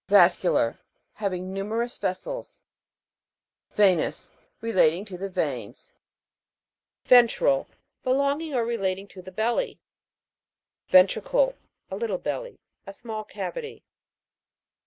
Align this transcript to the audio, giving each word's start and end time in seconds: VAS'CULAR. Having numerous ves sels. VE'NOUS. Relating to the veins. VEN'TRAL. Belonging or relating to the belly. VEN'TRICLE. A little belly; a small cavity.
VAS'CULAR. 0.07 0.79
Having 1.13 1.53
numerous 1.53 1.99
ves 1.99 2.17
sels. 2.21 2.59
VE'NOUS. 3.75 4.31
Relating 4.59 5.05
to 5.05 5.15
the 5.15 5.29
veins. 5.29 5.93
VEN'TRAL. 7.05 7.67
Belonging 8.03 8.55
or 8.55 8.65
relating 8.65 9.07
to 9.09 9.21
the 9.21 9.31
belly. 9.31 9.79
VEN'TRICLE. 10.89 11.53
A 11.91 11.95
little 11.95 12.17
belly; 12.17 12.59
a 12.87 12.95
small 12.95 13.23
cavity. 13.23 13.83